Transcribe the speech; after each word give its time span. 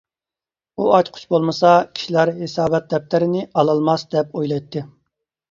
ئۇ 0.83 0.87
ئاچقۇچ 0.95 1.25
بولمىسا، 1.33 1.73
كىشىلەر 1.99 2.31
ھېسابات 2.39 2.89
دەپتەرنى 2.95 3.45
ئالالماس 3.61 4.09
دەپ 4.17 4.35
ئويلايتتى. 4.41 4.87